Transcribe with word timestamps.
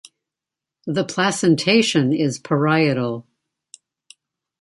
The 0.87 1.03
placentation 1.05 2.11
is 2.11 2.39
parietal. 2.39 3.27